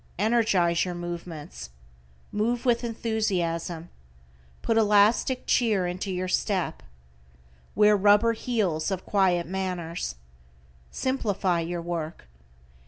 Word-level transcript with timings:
Energize 0.17 0.83
your 0.83 0.95
movements. 0.95 1.69
Move 2.31 2.65
with 2.65 2.83
enthusiasm. 2.83 3.89
Put 4.63 4.75
elastic 4.75 5.45
cheer 5.45 5.85
into 5.85 6.11
your 6.11 6.27
step. 6.27 6.81
Wear 7.75 7.95
rubber 7.95 8.33
heels 8.33 8.89
of 8.89 9.05
quiet 9.05 9.45
manners. 9.45 10.15
Simplify 10.89 11.59
your 11.59 11.83
work. 11.83 12.25